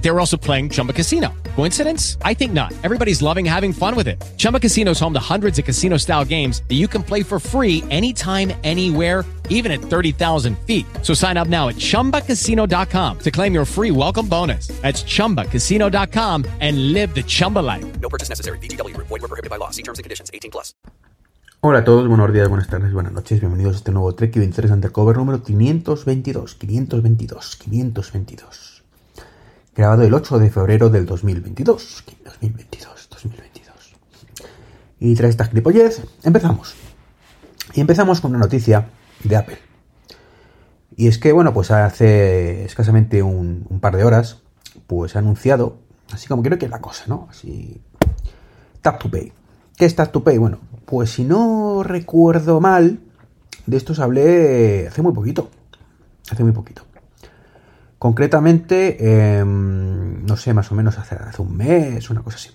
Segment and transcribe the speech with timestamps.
[0.00, 1.32] They were also playing Chumba Casino.
[1.56, 2.16] Coincidence?
[2.22, 2.72] I think not.
[2.82, 4.20] Everybody's loving having fun with it.
[4.38, 7.38] Chumba Casino is home to hundreds of casino style games that you can play for
[7.38, 10.86] free anytime, anywhere, even at 30,000 feet.
[11.02, 14.68] So sign up now at chumbacasino.com to claim your free welcome bonus.
[14.80, 18.00] That's chumbacasino.com and live the Chumba life.
[18.00, 18.58] No purchase necessary.
[18.58, 18.96] BGW.
[18.96, 19.68] Void were prohibited by law.
[19.68, 20.30] See terms and conditions.
[20.32, 20.72] 18 plus.
[21.62, 24.70] Hola a todos, buenos días, buenas tardes, buenas noches, bienvenidos a este nuevo Trek 23
[24.70, 28.79] Undercover número 522, 522, 522.
[29.80, 33.96] Grabado el 8 de febrero del 2022, 2022, 2022.
[34.98, 36.74] Y tras esta clipollez, empezamos.
[37.72, 38.90] Y empezamos con una noticia
[39.24, 39.56] de Apple.
[40.96, 44.42] Y es que, bueno, pues hace escasamente un, par de horas,
[44.86, 45.78] pues ha anunciado,
[46.12, 47.28] así como creo que es la cosa, ¿no?
[47.30, 47.80] Así,
[48.82, 49.32] Tap to Pay.
[49.78, 50.36] ¿Qué es Tap to Pay?
[50.36, 53.00] Bueno, pues si no recuerdo mal,
[53.64, 55.48] de esto os hablé hace muy poquito.
[56.30, 56.82] Hace muy poquito.
[58.00, 62.48] Concretamente, eh, no sé, más o menos hace, hace, un mes, una cosa así.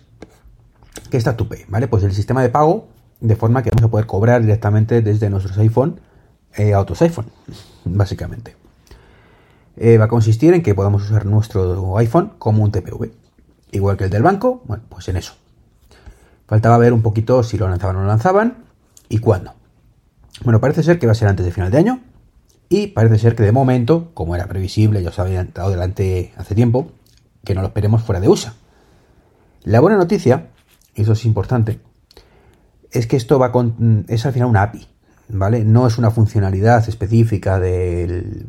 [1.12, 1.66] ¿Qué es Tap to Pay?
[1.68, 1.88] ¿Vale?
[1.88, 2.88] Pues el sistema de pago
[3.20, 6.00] de forma que vamos a poder cobrar directamente desde nuestros iPhone
[6.56, 7.28] eh, a otros iPhone,
[7.86, 8.56] básicamente.
[9.78, 13.12] Eh, va a consistir en que podamos usar nuestro iPhone como un TPV.
[13.72, 15.36] Igual que el del banco, bueno, pues en eso.
[16.48, 18.64] Faltaba ver un poquito si lo lanzaban o no lo lanzaban
[19.10, 19.54] y cuándo.
[20.44, 22.00] Bueno, parece ser que va a ser antes de final de año
[22.70, 26.56] y parece ser que de momento, como era previsible, ya os había dado delante hace
[26.56, 26.92] tiempo,
[27.44, 28.54] que no lo esperemos fuera de USA.
[29.64, 30.50] La buena noticia,
[30.96, 31.80] y eso es importante,
[32.92, 34.88] es que esto va con, es al final una API,
[35.30, 35.64] ¿vale?
[35.64, 38.48] No es una funcionalidad específica del,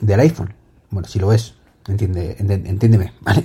[0.00, 0.54] del iPhone.
[0.90, 1.54] Bueno, si lo es,
[1.88, 3.44] entiende, entiéndeme, ¿vale?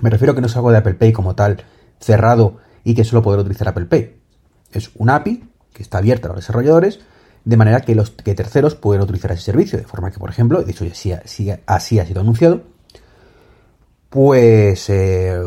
[0.00, 1.64] Me refiero a que no es algo de Apple Pay como tal,
[2.00, 4.16] cerrado y que solo podrá utilizar Apple Pay.
[4.72, 7.00] Es una API que está abierta a los desarrolladores,
[7.44, 10.62] de manera que los que terceros pueden utilizar ese servicio, de forma que, por ejemplo,
[10.62, 12.62] de hecho así, así, ha sido anunciado,
[14.08, 15.38] pues eh,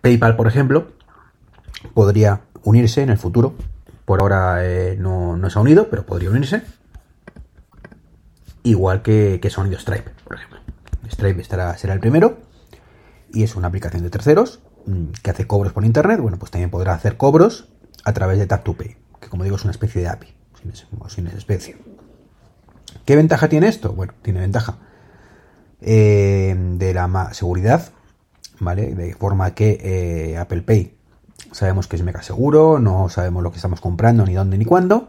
[0.00, 0.88] PayPal, por ejemplo,
[1.94, 3.54] podría unirse en el futuro.
[4.04, 6.62] Por ahora eh, no, no, se ha unido, pero podría unirse.
[8.64, 10.60] Igual que, que se Stripe, por ejemplo.
[11.10, 12.38] Stripe estará, será el primero.
[13.32, 14.60] Y es una aplicación de terceros
[15.22, 17.68] que hace cobros por internet, bueno, pues también podrá hacer cobros
[18.04, 20.34] a través de Tap2Pay, que como digo es una especie de API,
[21.08, 21.76] sin, especie.
[23.04, 23.92] ¿Qué ventaja tiene esto?
[23.92, 24.78] Bueno, tiene ventaja
[25.80, 27.90] eh, de la seguridad,
[28.60, 28.94] ¿vale?
[28.94, 30.96] De forma que eh, Apple Pay
[31.50, 35.08] sabemos que es mega seguro, no sabemos lo que estamos comprando, ni dónde, ni cuándo.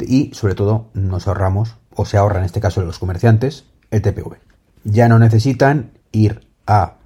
[0.00, 4.36] Y sobre todo nos ahorramos, o se ahorra en este caso los comerciantes, el TPV.
[4.84, 6.96] Ya no necesitan ir a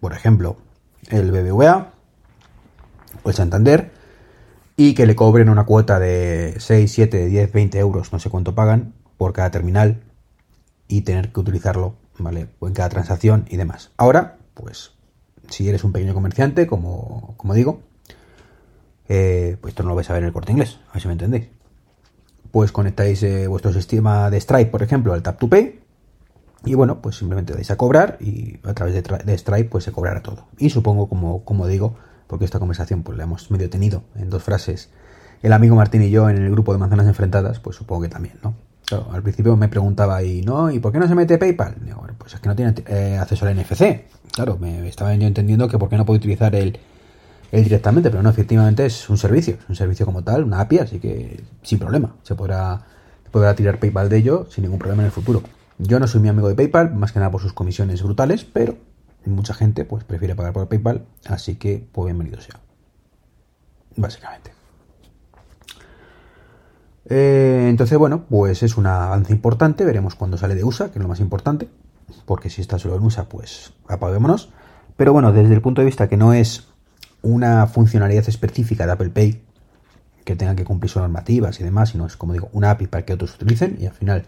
[0.00, 0.56] por ejemplo,
[1.08, 1.92] el BBVA
[3.22, 3.92] o el Santander,
[4.76, 8.54] y que le cobren una cuota de 6, 7, 10, 20 euros, no sé cuánto
[8.54, 10.02] pagan, por cada terminal
[10.88, 12.48] y tener que utilizarlo, ¿vale?
[12.60, 13.92] En cada transacción y demás.
[13.96, 14.92] Ahora, pues,
[15.48, 17.82] si eres un pequeño comerciante, como, como digo,
[19.08, 21.08] eh, pues esto no lo vais a ver en el corte inglés, a ver si
[21.08, 21.48] me entendéis.
[22.50, 25.80] Pues conectáis eh, vuestro sistema de Stripe, por ejemplo, al Tap2Pay,
[26.64, 29.92] y bueno, pues simplemente dais a cobrar y a través de, de Stripe pues se
[29.92, 30.46] cobrará todo.
[30.58, 31.96] Y supongo, como, como digo,
[32.26, 34.90] porque esta conversación pues la hemos medio tenido en dos frases,
[35.42, 38.38] el amigo Martín y yo en el grupo de manzanas enfrentadas, pues supongo que también,
[38.42, 38.54] ¿no?
[38.86, 41.76] Claro, al principio me preguntaba y no, ¿y por qué no se mete PayPal?
[42.18, 44.06] Pues es que no tiene eh, acceso al NFC.
[44.32, 46.78] Claro, me estaba yo entendiendo que por qué no puedo utilizar el,
[47.52, 50.78] el directamente, pero no, efectivamente es un servicio, es un servicio como tal, una API,
[50.78, 52.84] así que sin problema, se podrá,
[53.30, 55.42] podrá tirar PayPal de ello sin ningún problema en el futuro.
[55.78, 58.76] Yo no soy mi amigo de PayPal, más que nada por sus comisiones brutales, pero
[59.30, 62.60] mucha gente pues prefiere pagar por PayPal, así que pues bienvenido sea.
[63.96, 64.52] Básicamente.
[67.06, 71.02] Eh, entonces, bueno, pues es un avance importante, veremos cuando sale de USA, que es
[71.02, 71.68] lo más importante,
[72.24, 74.50] porque si está solo en USA, pues apaguémonos.
[74.96, 76.68] Pero bueno, desde el punto de vista que no es
[77.22, 79.42] una funcionalidad específica de Apple Pay,
[80.24, 83.04] que tenga que cumplir sus normativas y demás, sino es como digo, una API para
[83.04, 84.26] que otros utilicen y al final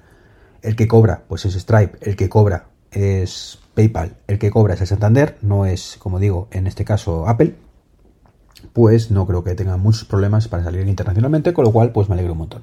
[0.62, 4.80] el que cobra pues es Stripe, el que cobra es PayPal, el que cobra es
[4.80, 7.54] el Santander, no es, como digo, en este caso Apple,
[8.72, 12.14] pues no creo que tenga muchos problemas para salir internacionalmente, con lo cual pues me
[12.14, 12.62] alegro un montón.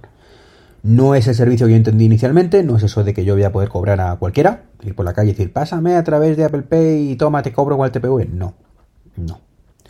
[0.82, 3.44] No es el servicio que yo entendí inicialmente, no es eso de que yo voy
[3.44, 6.46] a poder cobrar a cualquiera, ir por la calle y decir, pásame a través de
[6.46, 8.28] Apple Pay y toma, te cobro igual TPV.
[8.34, 8.56] No,
[9.16, 9.40] no.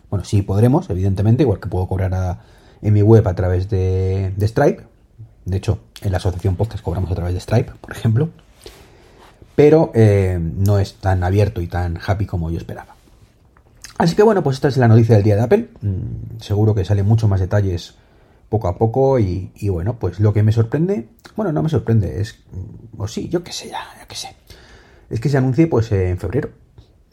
[0.10, 2.40] Bueno, sí podremos, evidentemente, igual que puedo cobrar
[2.82, 4.84] en mi web a través de, de Stripe,
[5.46, 8.30] de hecho, en la asociación podcast cobramos a través de Stripe, por ejemplo.
[9.56, 12.96] Pero eh, no es tan abierto y tan happy como yo esperaba.
[13.98, 15.70] Así que bueno, pues esta es la noticia del día de Apple.
[15.82, 17.96] Mm, seguro que salen muchos más detalles
[18.50, 22.44] poco a poco y, bueno, pues lo que me sorprende, bueno, no me sorprende, es,
[22.52, 24.36] mm, o sí, yo qué sé, ya, yo qué sé,
[25.10, 26.50] es que se anuncie pues en febrero.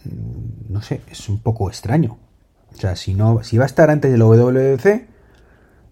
[0.05, 2.19] Mm, no sé, es un poco extraño.
[2.75, 5.09] O sea, si no, si va a estar antes del WWDC,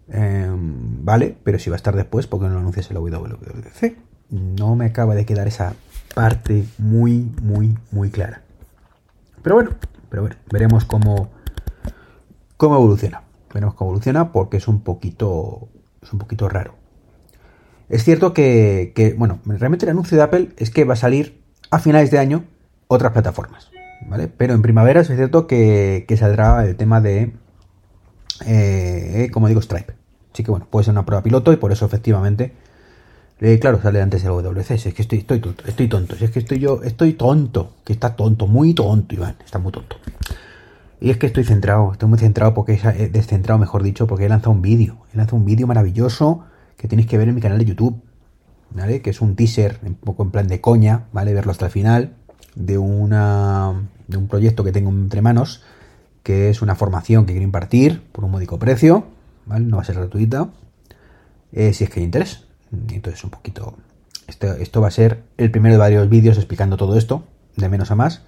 [0.09, 3.97] em, vale, pero si va a estar después, ¿por qué no lo anuncias el WWDC?
[4.29, 5.73] No me acaba de quedar esa
[6.13, 8.41] parte muy, muy, muy clara.
[9.41, 9.71] Pero bueno,
[10.09, 11.29] pero bueno, veremos cómo,
[12.57, 13.23] cómo evoluciona.
[13.53, 15.69] Veremos cómo evoluciona porque es un poquito,
[16.01, 16.75] es un poquito raro.
[17.89, 21.41] Es cierto que, que, bueno, realmente el anuncio de Apple es que va a salir
[21.71, 22.43] a finales de año
[22.87, 23.71] otras plataformas,
[24.07, 24.27] ¿vale?
[24.27, 27.33] Pero en primavera es cierto que, saldrá el tema de,
[28.45, 29.93] eh, como digo, Stripe.
[30.33, 32.53] Así que bueno, puede ser una prueba piloto y por eso efectivamente
[33.41, 34.73] eh, claro, sale antes del WC.
[34.73, 36.15] es que estoy, tonto, estoy tonto.
[36.15, 37.75] Si es que estoy yo, estoy tonto.
[37.85, 39.35] Que está tonto, muy tonto, Iván.
[39.43, 39.95] Está muy tonto.
[40.99, 44.29] Y es que estoy centrado, estoy muy centrado porque he descentrado, mejor dicho, porque he
[44.29, 44.97] lanzado un vídeo.
[45.13, 46.43] He lanzado un vídeo maravilloso
[46.75, 48.01] que tenéis que ver en mi canal de YouTube.
[48.71, 49.01] ¿Vale?
[49.01, 51.33] Que es un teaser, un poco en plan de coña, ¿vale?
[51.33, 52.15] Verlo hasta el final.
[52.55, 53.73] De una.
[54.07, 55.63] de un proyecto que tengo entre manos.
[56.23, 59.05] Que es una formación que quiero impartir por un módico precio.
[59.45, 59.65] ¿Vale?
[59.65, 60.49] No va a ser gratuita.
[61.53, 62.48] Eh, si es que hay interés.
[62.71, 63.75] Entonces un poquito...
[64.27, 67.23] Esto, esto va a ser el primero de varios vídeos explicando todo esto,
[67.55, 68.21] de menos a más.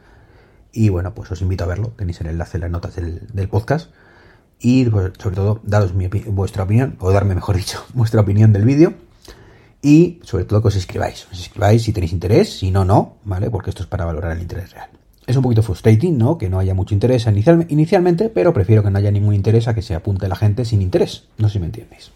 [0.74, 1.90] Y bueno, pues os invito a verlo.
[1.96, 3.92] Tenéis el enlace en las notas del, podcast.
[4.60, 5.94] Y pues, sobre todo, daros
[6.28, 8.94] vuestra opinión, o darme, mejor dicho, vuestra opinión del vídeo.
[9.82, 11.28] Y sobre todo que os inscribáis.
[11.32, 13.50] Os inscribáis si tenéis interés, si no, no, ¿vale?
[13.50, 14.90] Porque esto es para valorar el interés real.
[15.26, 16.38] Es un poquito frustrating, ¿no?
[16.38, 17.26] Que no haya mucho interés
[17.70, 20.82] inicialmente, pero prefiero que no haya ningún interés a que se apunte la gente sin
[20.82, 21.28] interés.
[21.38, 22.12] No sé si me entiendes.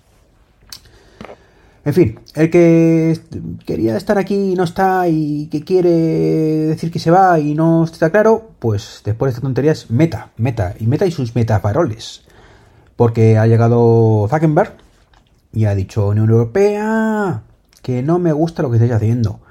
[1.86, 3.16] En fin, el que
[3.64, 7.84] quería estar aquí y no está y que quiere decir que se va y no
[7.84, 12.24] está claro, pues después de esta tontería es Meta, Meta y Meta y sus metafaroles.
[12.96, 14.78] Porque ha llegado Zuckerberg
[15.54, 17.44] y ha dicho Unión Europea
[17.84, 19.42] que no me gusta lo que estáis haciendo,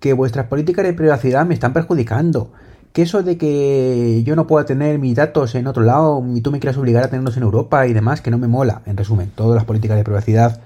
[0.00, 2.50] que vuestras políticas de privacidad me están perjudicando,
[2.92, 6.50] que eso de que yo no pueda tener mis datos en otro lado y tú
[6.50, 8.82] me quieras obligar a tenerlos en Europa y demás, que no me mola.
[8.84, 10.60] En resumen, todas las políticas de privacidad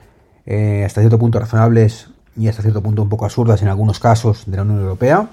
[0.46, 4.44] eh, hasta cierto punto razonables y hasta cierto punto un poco absurdas en algunos casos
[4.46, 5.28] de la Unión Europea.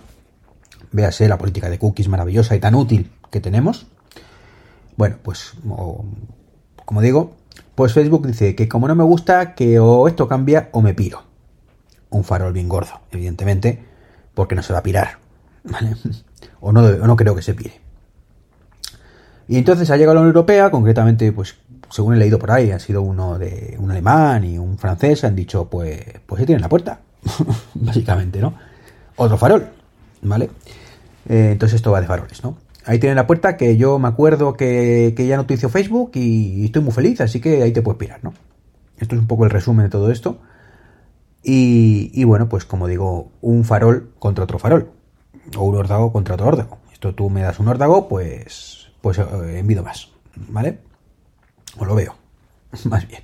[0.91, 3.87] Véase la política de cookies maravillosa y tan útil que tenemos.
[4.97, 5.53] Bueno, pues
[6.85, 7.35] como digo,
[7.75, 11.23] pues Facebook dice que como no me gusta, que o esto cambia o me piro.
[12.09, 13.85] Un farol bien gordo, evidentemente,
[14.33, 15.19] porque no se va a pirar.
[16.61, 17.79] O, no, o no creo que se pire.
[19.47, 21.55] Y entonces ha llegado la Unión Europea, concretamente, pues
[21.89, 25.35] según he leído por ahí, ha sido uno de un alemán y un francés, han
[25.35, 27.01] dicho, pues, pues se tienen la puerta,
[27.73, 28.53] básicamente, ¿no?
[29.15, 29.69] Otro farol,
[30.21, 30.49] ¿vale?
[31.27, 32.57] Eh, entonces esto va de faroles, ¿no?
[32.85, 36.81] Ahí tienen la puerta que yo me acuerdo que, ya no utilizo Facebook y, estoy
[36.81, 38.33] muy feliz, así que ahí te puedes pirar, ¿no?
[38.97, 40.39] Esto es un poco el resumen de todo esto.
[41.43, 44.91] Y, y bueno, pues como digo, un farol contra otro farol.
[45.57, 46.79] O un órdago contra otro órdago.
[46.91, 49.23] Esto tú me das un órdago, pues, pues eh,
[49.59, 50.79] envido más, ¿vale?
[51.79, 52.15] O lo veo,
[52.85, 53.23] más bien.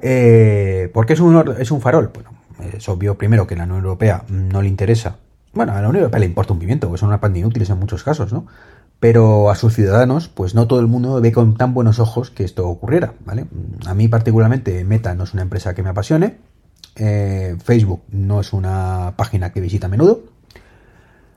[0.00, 2.10] Eh, ¿Por qué es un, es un farol?
[2.14, 2.30] Bueno,
[2.72, 5.16] es obvio primero que a la Unión Europea no le interesa.
[5.52, 7.78] Bueno, a la Unión Europea le importa un pimiento, porque son una pandemia inútiles en
[7.78, 8.46] muchos casos, ¿no?
[9.00, 12.44] Pero a sus ciudadanos, pues no todo el mundo ve con tan buenos ojos que
[12.44, 13.46] esto ocurriera, ¿vale?
[13.86, 16.36] A mí particularmente Meta no es una empresa que me apasione,
[16.96, 20.24] eh, Facebook no es una página que visita a menudo.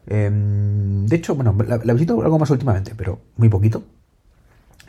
[0.08, 3.84] Em, de hecho, bueno, la, la, visito algo más últimamente, pero muy poquito.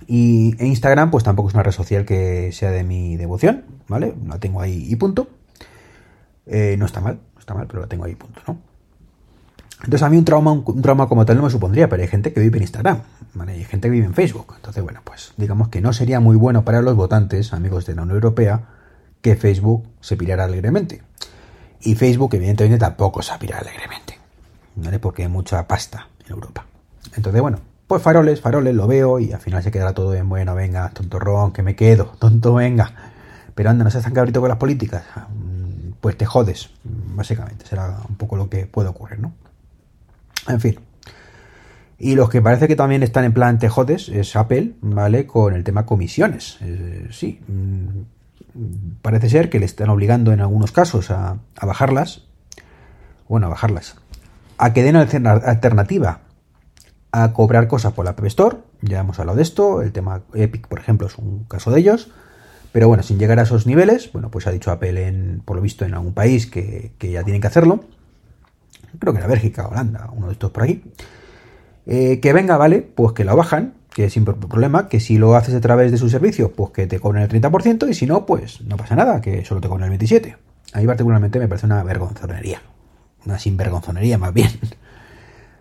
[0.07, 4.15] Y Instagram, pues tampoco es una red social que sea de mi devoción, ¿vale?
[4.27, 5.29] La tengo ahí y punto.
[6.47, 8.59] Eh, no está mal, no está mal, pero la tengo ahí y punto, ¿no?
[9.85, 12.33] Entonces a mí un trauma, un, trauma como tal no me supondría, pero hay gente
[12.33, 13.01] que vive en Instagram,
[13.35, 13.53] ¿vale?
[13.53, 14.55] Hay gente que vive en Facebook.
[14.57, 18.03] Entonces, bueno, pues digamos que no sería muy bueno para los votantes, amigos de la
[18.03, 18.69] Unión Europea,
[19.21, 21.03] que Facebook se pirara alegremente.
[21.81, 24.19] Y Facebook, evidentemente, tampoco se pirara alegremente,
[24.77, 25.01] ¿vale?
[25.01, 26.65] Porque hay mucha pasta en Europa.
[27.17, 27.59] Entonces, bueno,
[27.93, 31.53] pues faroles, faroles, lo veo y al final se quedará todo en bueno, venga, tontorrón,
[31.53, 32.91] que me quedo, tonto, venga.
[33.55, 37.99] Pero anda, no seas tan cabrito con las políticas, mm, pues te jodes, básicamente, será
[38.09, 39.35] un poco lo que puede ocurrir, ¿no?
[40.49, 40.81] En fin.
[41.99, 45.27] Y los que parece que también están en plan te jodes es Apple, ¿vale?
[45.27, 46.57] Con el tema comisiones.
[46.63, 52.23] Eh, sí, mm, parece ser que le están obligando en algunos casos a, a bajarlas,
[53.29, 53.97] bueno, a bajarlas,
[54.57, 56.21] a que den alternativa
[57.13, 58.57] a cobrar cosas por la App Store.
[58.81, 59.83] Ya hemos hablado de esto.
[59.83, 62.11] El tema Epic, por ejemplo, es un caso de ellos.
[62.73, 65.63] Pero bueno, sin llegar a esos niveles, bueno, pues ha dicho Apple, en, por lo
[65.63, 67.85] visto, en algún país que, ya tienen que hacerlo.
[68.99, 70.83] Creo que era Bélgica, Holanda, uno de estos por aquí.
[71.85, 75.55] Eh, que venga, vale, pues que lo bajan, que sin problema, que si lo haces
[75.55, 78.63] a través de su servicio, pues que te cobren el 30%, y si no, pues
[78.63, 80.37] no pasa nada, que solo te cobren el 27%.
[80.73, 82.63] A mí particularmente me parece una vergonzonería,
[83.27, 84.51] una sinvergonzonería más bien.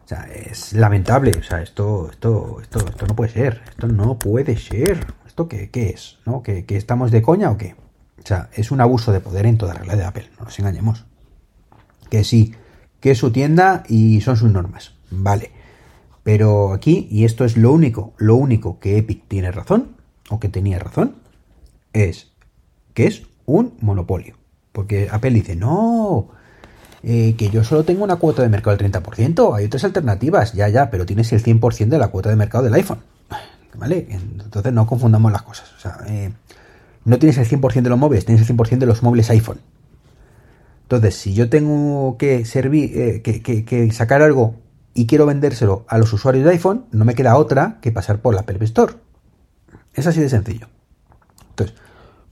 [0.05, 4.19] O sea, es lamentable, o sea, esto, esto, esto, esto no puede ser, esto no
[4.19, 5.05] puede ser.
[5.25, 6.17] ¿Esto qué, qué es?
[6.25, 6.43] ¿No?
[6.43, 7.75] ¿Que, ¿Que estamos de coña o qué?
[8.21, 11.05] O sea, es un abuso de poder en toda regla de Apple, no nos engañemos.
[12.09, 12.53] Que sí,
[12.99, 15.51] que es su tienda y son sus normas, vale.
[16.23, 19.95] Pero aquí, y esto es lo único, lo único que Epic tiene razón,
[20.29, 21.15] o que tenía razón,
[21.93, 22.31] es
[22.93, 24.35] que es un monopolio.
[24.71, 26.29] Porque Apple dice, no,
[27.03, 30.69] eh, que yo solo tengo una cuota de mercado del 30%, hay otras alternativas, ya,
[30.69, 32.99] ya, pero tienes el 100% de la cuota de mercado del iPhone.
[33.75, 34.07] ¿Vale?
[34.09, 35.71] Entonces no confundamos las cosas.
[35.77, 36.31] O sea, eh,
[37.05, 39.59] no tienes el 100% de los móviles, tienes el 100% de los móviles iPhone.
[40.83, 44.55] Entonces, si yo tengo que servir, eh, que, sacar algo
[44.93, 48.35] y quiero vendérselo a los usuarios de iPhone, no me queda otra que pasar por
[48.35, 48.95] la Apple Store.
[49.93, 50.67] Es así de sencillo.
[51.51, 51.77] Entonces,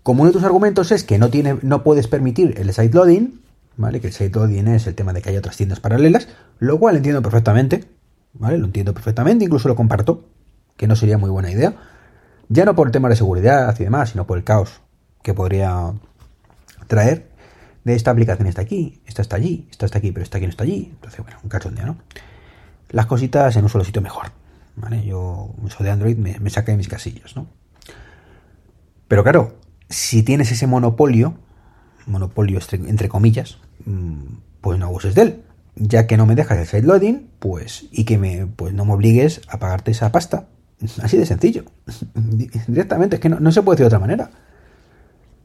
[0.03, 3.39] como uno de tus argumentos es que no, tiene, no puedes permitir el side loading,
[3.77, 3.99] ¿vale?
[3.99, 6.27] Que el side loading es el tema de que hay otras tiendas paralelas,
[6.59, 7.85] lo cual entiendo perfectamente,
[8.33, 8.57] ¿vale?
[8.57, 10.25] Lo entiendo perfectamente, incluso lo comparto,
[10.77, 11.75] que no sería muy buena idea.
[12.49, 14.81] Ya no por el tema de seguridad y demás, sino por el caos
[15.21, 15.93] que podría
[16.87, 17.29] traer
[17.83, 20.51] de esta aplicación está aquí, esta está allí, esta está aquí, pero esta aquí no
[20.51, 20.89] está allí.
[20.91, 21.97] Entonces, bueno, un cachondeo, ¿no?
[22.89, 24.31] Las cositas en un solo sitio mejor.
[24.75, 25.03] ¿Vale?
[25.03, 27.47] Yo, eso de Android me, me saca de mis casillos, ¿no?
[29.07, 29.57] Pero claro,
[29.89, 31.33] si tienes ese monopolio,
[32.09, 33.57] monopolio entre comillas,
[34.61, 35.43] pues no abuses de él.
[35.75, 38.93] Ya que no me dejas el side loading, pues, y que me, pues no me
[38.93, 40.47] obligues a pagarte esa pasta.
[41.01, 41.63] Así de sencillo.
[42.67, 44.29] Directamente, es que no, no se puede decir de otra manera.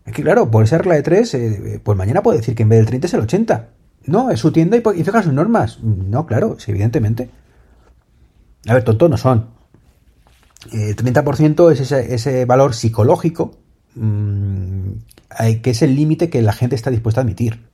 [0.05, 2.69] Es que claro, por esa regla de 3, eh, pues mañana puede decir que en
[2.69, 3.69] vez del 30 es el 80.
[4.07, 5.83] No, es su tienda y, y fija sus normas.
[5.83, 7.31] No, claro, sí, evidentemente.
[8.67, 9.49] A ver, tontos no son.
[10.73, 13.59] El 30% es ese, ese, valor psicológico
[13.95, 14.93] mmm,
[15.63, 17.65] que es el límite que la gente está dispuesta a admitir.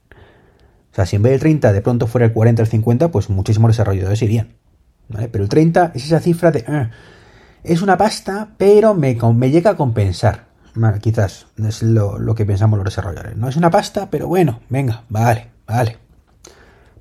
[0.91, 3.11] O sea, si en vez del 30 de pronto fuera el 40 o el 50,
[3.11, 4.49] pues muchísimos desarrolladores irían.
[5.31, 6.65] Pero el 30 es esa cifra de...
[6.67, 6.89] Ah,
[7.63, 10.51] es una pasta, pero me, me llega a compensar.
[11.01, 13.35] Quizás es lo, que pensamos los desarrolladores.
[13.35, 15.97] No es una pasta, pero bueno, venga, vale, vale.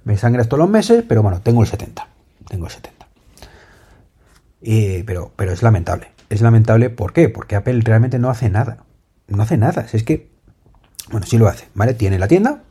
[0.05, 2.07] Me sangras todos los meses, pero bueno, tengo el 70.
[2.49, 3.07] Tengo el 70.
[4.61, 6.09] Y, pero, pero es lamentable.
[6.29, 7.29] Es lamentable, ¿por qué?
[7.29, 8.85] Porque Apple realmente no hace nada.
[9.29, 9.87] No hace nada.
[9.93, 10.30] Es que,
[11.11, 11.95] bueno, sí lo hace, ¿vale?
[11.95, 12.63] Tiene la tienda,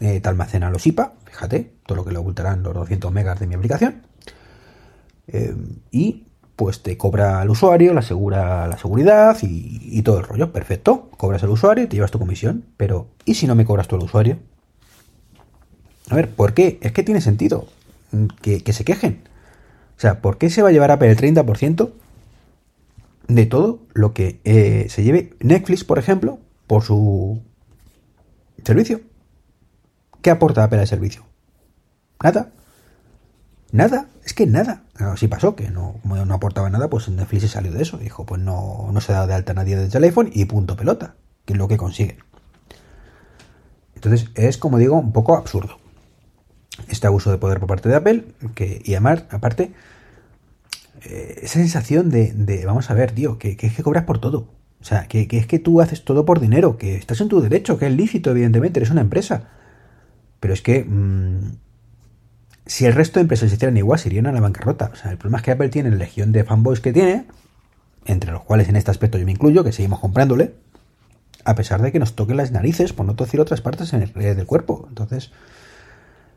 [0.00, 3.46] eh, te almacena los IPA, fíjate, todo lo que le ocultarán los 200 megas de
[3.46, 4.02] mi aplicación.
[5.28, 5.54] Eh,
[5.90, 6.24] y
[6.56, 10.52] pues te cobra al usuario, le asegura la seguridad y, todo el rollo.
[10.52, 11.08] Perfecto.
[11.16, 12.64] Cobras al usuario y te llevas tu comisión.
[12.76, 14.38] Pero, ¿y si no me cobras tú al usuario?
[16.10, 16.78] A ver, ¿por qué?
[16.82, 17.66] Es que tiene sentido
[18.42, 19.22] que, que se quejen.
[19.96, 21.90] O sea, ¿por qué se va a llevar Apple el 30%
[23.28, 27.42] de todo lo que eh, se lleve Netflix, por ejemplo, por su
[28.64, 29.00] servicio?
[30.22, 31.24] ¿Qué aporta Apple al servicio?
[32.22, 32.50] Nada.
[33.72, 34.84] Nada, es que nada.
[34.94, 37.98] Así pasó, que no, como no aportaba nada, pues Netflix se salió de eso.
[37.98, 41.16] Dijo, pues no, no se da de alta nadie desde el iPhone y punto pelota,
[41.44, 42.18] que es lo que consiguen.
[43.94, 45.78] Entonces es, como digo, un poco absurdo.
[46.88, 49.72] Este abuso de poder por parte de Apple, que, y además, aparte,
[51.02, 54.20] eh, esa sensación de, de, vamos a ver, tío, que, que, es que cobras por
[54.20, 54.48] todo.
[54.84, 57.78] O sea, que, es que tú haces todo por dinero, que estás en tu derecho,
[57.78, 59.48] que es lícito, evidentemente, eres una empresa.
[60.40, 60.84] Pero es que...
[60.84, 61.52] Mmm,
[62.66, 64.90] si el resto de empresas hicieran igual, se irían a la bancarrota.
[64.92, 67.26] O sea, el problema es que Apple tiene la legión de fanboys que tiene,
[68.04, 70.54] entre los cuales en este aspecto yo me incluyo, que seguimos comprándole,
[71.46, 74.12] a pesar de que nos toquen las narices, por no decir otras partes en el,
[74.12, 74.84] del cuerpo.
[74.90, 75.32] Entonces,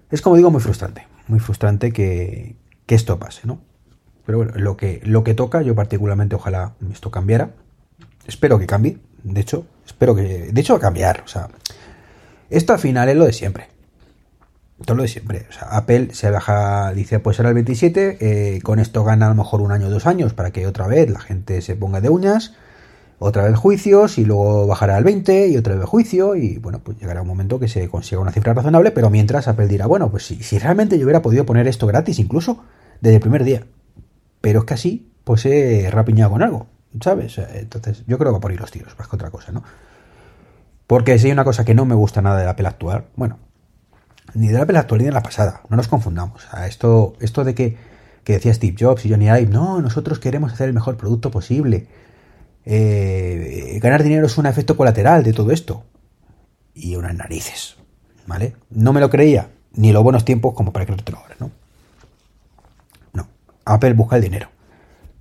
[0.09, 1.05] es como digo, muy frustrante.
[1.27, 3.59] Muy frustrante que, que esto pase, ¿no?
[4.25, 7.51] Pero bueno, lo que, lo que toca, yo particularmente ojalá esto cambiara.
[8.27, 8.97] Espero que cambie.
[9.23, 10.51] De hecho, espero que.
[10.51, 11.23] De hecho, va a cambiar.
[11.25, 11.47] O sea,
[12.49, 13.77] esto al final es lo de siempre
[14.85, 15.45] todo lo de siempre.
[15.49, 19.29] O sea, Apple se baja, dice, pues será el 27, eh, con esto gana a
[19.29, 21.99] lo mejor un año o dos años para que otra vez la gente se ponga
[21.99, 22.53] de uñas,
[23.19, 26.99] otra vez juicios y luego bajará al 20 y otra vez juicio y bueno, pues
[26.99, 30.27] llegará un momento que se consiga una cifra razonable, pero mientras Apple dirá, bueno, pues
[30.27, 32.63] si, si realmente yo hubiera podido poner esto gratis incluso
[33.01, 33.63] desde el primer día,
[34.41, 36.67] pero es que así pues he rapiñado con algo,
[37.01, 37.37] ¿sabes?
[37.37, 39.63] Entonces yo creo que va por ir los tiros, más que otra cosa, ¿no?
[40.87, 43.39] Porque si hay una cosa que no me gusta nada del Apple actual, bueno,
[44.33, 45.61] ni de la Apple actual ni de la pasada.
[45.69, 46.41] No nos confundamos.
[46.43, 47.77] Sea, esto, esto de que,
[48.23, 51.87] que, decía Steve Jobs y Johnny Ive, no, nosotros queremos hacer el mejor producto posible.
[52.65, 55.83] Eh, ganar dinero es un efecto colateral de todo esto.
[56.73, 57.77] Y unas narices.
[58.25, 58.55] ¿Vale?
[58.69, 59.49] No me lo creía.
[59.73, 61.51] Ni los buenos tiempos como para creértelo ahora, ¿no?
[63.13, 63.27] No.
[63.65, 64.49] Apple busca el dinero.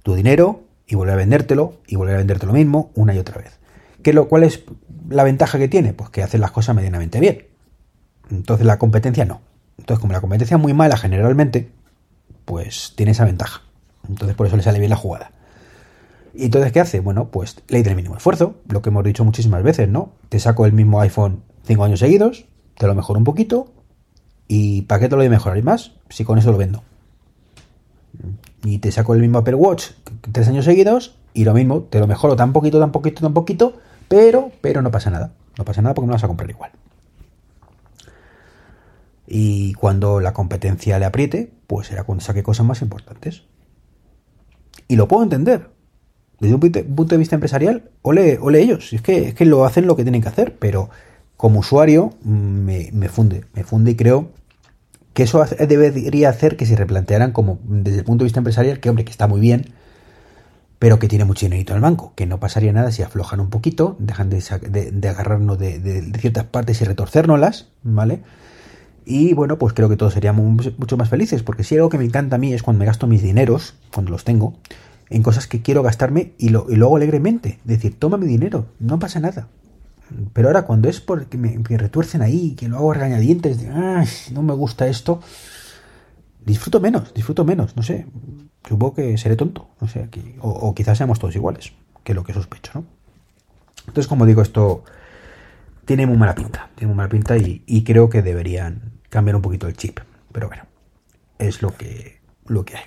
[0.02, 3.38] Tu dinero y vuelve a vendértelo y vuelve a venderte lo mismo una y otra
[3.38, 3.58] vez.
[4.02, 4.62] ¿Qué lo, ¿Cuál es
[5.08, 5.92] la ventaja que tiene?
[5.92, 7.46] Pues que hace las cosas medianamente bien.
[8.30, 9.40] Entonces la competencia no.
[9.78, 11.70] Entonces como la competencia es muy mala generalmente,
[12.44, 13.62] pues tiene esa ventaja.
[14.08, 15.32] Entonces por eso le sale bien la jugada.
[16.34, 17.00] ¿Y entonces qué hace?
[17.00, 20.12] Bueno, pues ley del mínimo esfuerzo, lo que hemos dicho muchísimas veces, ¿no?
[20.28, 23.72] Te saco el mismo iPhone 5 años seguidos, te lo mejoro un poquito,
[24.46, 25.92] ¿y para qué te lo voy a mejorar más?
[26.10, 26.82] Si con eso lo vendo.
[28.64, 29.90] Y te saco el mismo Apple Watch
[30.32, 33.74] 3 años seguidos, y lo mismo, te lo mejoro tan poquito, tan poquito, tan poquito,
[34.08, 35.32] pero, pero no pasa nada.
[35.58, 36.70] No pasa nada porque me vas a comprar igual.
[39.26, 43.42] Y cuando la competencia le apriete, pues será cuando saque cosas más importantes.
[44.88, 45.70] Y lo puedo entender,
[46.38, 48.92] desde un punto de vista empresarial, ole, ole ellos.
[48.92, 50.90] Es que, es que lo hacen lo que tienen que hacer, pero
[51.36, 54.30] como usuario mm, me, me funde, me funde y creo
[55.12, 58.90] que eso debería hacer que se replantearan como desde el punto de vista empresarial, que
[58.90, 59.72] hombre, que está muy bien,
[60.78, 63.50] pero que tiene mucho dinero en el banco, que no pasaría nada si aflojan un
[63.50, 68.22] poquito, dejan de, de, agarrarnos de, de, ciertas partes y retorcérnoslas, ¿vale?
[69.04, 70.44] Y bueno, pues creo que todos seríamos
[70.78, 73.06] mucho más felices, porque si algo que me encanta a mí es cuando me gasto
[73.06, 74.54] mis dineros, cuando los tengo,
[75.08, 77.60] en cosas que quiero gastarme y lo, y hago alegremente.
[77.64, 79.48] Decir, toma mi dinero, no pasa nada.
[80.32, 84.08] Pero ahora cuando es porque me, retuercen ahí, que lo hago a regañadientes, de, Ay,
[84.32, 85.20] no me gusta esto,
[86.46, 88.06] disfruto menos, disfruto menos, no sé.
[88.66, 91.72] Supongo que seré tonto, no sé, aquí, o, quizás seamos todos iguales,
[92.02, 92.84] que lo que sospecho, ¿no?
[93.80, 94.82] Entonces, como digo, esto
[95.84, 99.68] tiene muy mala pinta, tiene muy mala pinta y, creo que deberían cambiar un poquito
[99.68, 100.00] el chip.
[100.32, 100.64] Pero bueno,
[101.38, 102.84] es lo que, lo que hay.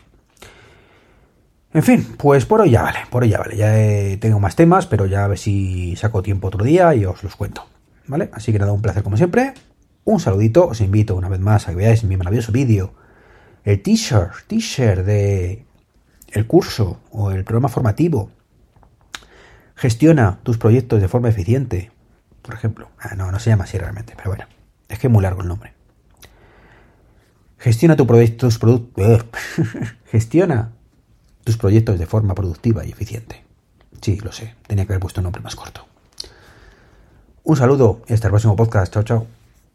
[1.74, 3.56] En fin, pues por hoy ya vale, por hoy ya vale.
[3.56, 7.24] Ya tengo más temas, pero ya a ver si saco tiempo otro día y os
[7.24, 7.66] los cuento.
[8.08, 8.30] ¿Vale?
[8.34, 9.54] Así que nada, un placer como siempre.
[10.04, 12.94] Un saludito, os invito una vez más a que veáis mi maravilloso vídeo.
[13.64, 15.66] El t-shirt, de
[16.30, 18.32] el curso o el programa formativo.
[19.76, 21.92] Gestiona tus proyectos de forma eficiente.
[22.42, 22.90] Por ejemplo.
[23.00, 24.46] Ah, no, no se llama así realmente, pero bueno.
[24.88, 25.74] Es que es muy largo el nombre.
[27.58, 29.06] Gestiona tu proyecto, tus productos.
[30.06, 30.72] Gestiona
[31.44, 33.44] tus proyectos de forma productiva y eficiente.
[34.02, 35.86] Sí, lo sé, tenía que haber puesto un nombre más corto.
[37.44, 38.94] Un saludo y hasta el próximo podcast.
[38.94, 39.39] Chao, chao.